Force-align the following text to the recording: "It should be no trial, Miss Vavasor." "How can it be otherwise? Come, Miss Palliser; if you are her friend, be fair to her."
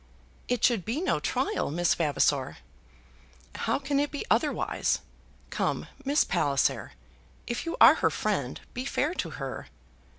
"It 0.47 0.63
should 0.63 0.83
be 0.83 0.99
no 0.99 1.19
trial, 1.19 1.69
Miss 1.69 1.93
Vavasor." 1.93 2.57
"How 3.53 3.77
can 3.77 3.99
it 3.99 4.09
be 4.09 4.25
otherwise? 4.31 5.01
Come, 5.51 5.85
Miss 6.03 6.23
Palliser; 6.23 6.93
if 7.45 7.67
you 7.67 7.77
are 7.79 7.93
her 7.93 8.09
friend, 8.09 8.59
be 8.73 8.83
fair 8.83 9.13
to 9.13 9.29
her." 9.37 9.67